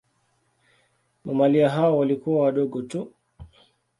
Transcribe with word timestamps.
Mamalia 1.25 1.69
hao 1.69 1.97
walikuwa 1.97 2.45
wadogo 2.45 2.81
tu. 2.81 3.13